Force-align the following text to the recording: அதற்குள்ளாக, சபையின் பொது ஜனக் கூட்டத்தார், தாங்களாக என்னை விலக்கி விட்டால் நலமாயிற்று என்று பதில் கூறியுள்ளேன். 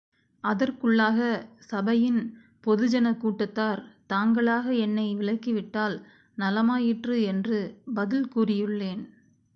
அதற்குள்ளாக, 0.43 1.19
சபையின் 1.59 2.21
பொது 2.61 2.87
ஜனக் 2.87 3.19
கூட்டத்தார், 3.19 3.81
தாங்களாக 4.07 4.73
என்னை 4.75 5.15
விலக்கி 5.15 5.53
விட்டால் 5.53 5.97
நலமாயிற்று 6.37 7.21
என்று 7.21 7.59
பதில் 7.93 8.27
கூறியுள்ளேன். 8.35 9.03